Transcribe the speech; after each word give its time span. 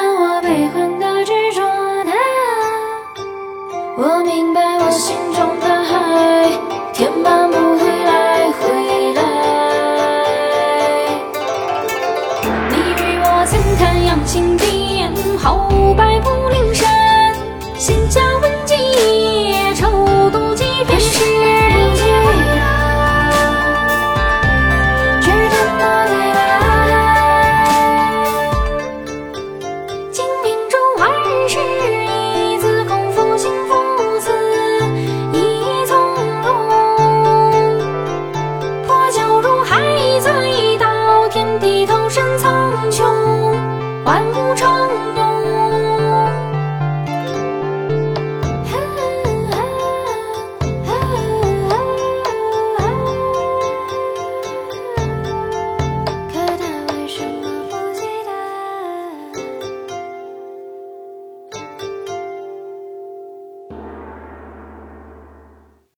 now 0.00 0.27